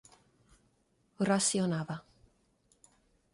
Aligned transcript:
Horacio 1.21 1.67
Nava 1.67 1.97